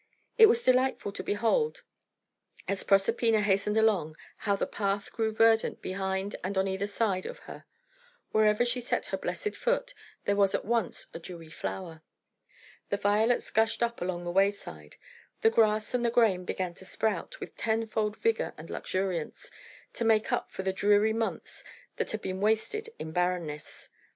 [0.35, 1.83] It was delightful to behold,
[2.67, 7.37] as Proserpina hastened along, how the path grew verdant behind and on either side of
[7.45, 7.65] her.
[8.31, 9.93] Wherever she set her blessed foot,
[10.25, 12.01] there was at once a dewy flower.
[12.89, 14.95] The violets gushed up along the wayside.
[15.41, 19.51] The grass and the grain began to sprout with tenfold vigour and luxuriance,
[19.93, 21.63] to make up for the dreary months
[21.97, 23.89] that had been wasted in barrenness.